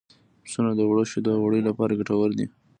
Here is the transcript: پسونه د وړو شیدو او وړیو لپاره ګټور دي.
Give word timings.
پسونه 0.43 0.71
د 0.75 0.81
وړو 0.89 1.03
شیدو 1.11 1.31
او 1.35 1.41
وړیو 1.45 1.67
لپاره 1.69 1.97
ګټور 1.99 2.29
دي. 2.37 2.45